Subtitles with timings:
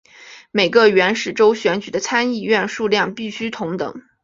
[0.49, 4.01] 每个原始州选举的参议员数量必须同等。